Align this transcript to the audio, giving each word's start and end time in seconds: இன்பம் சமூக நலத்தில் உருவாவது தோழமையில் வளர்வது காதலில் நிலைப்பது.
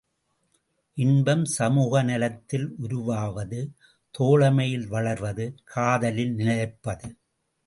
இன்பம் 0.97 1.45
சமூக 1.45 2.01
நலத்தில் 2.03 2.75
உருவாவது 2.77 3.59
தோழமையில் 4.15 4.87
வளர்வது 4.87 5.45
காதலில் 5.63 6.33
நிலைப்பது. 6.33 7.09